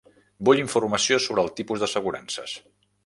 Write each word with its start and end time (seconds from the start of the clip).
Vull 0.47 0.61
informació 0.61 1.19
sobre 1.27 1.43
els 1.47 1.53
tipus 1.59 1.85
d'assegurances. 1.85 2.57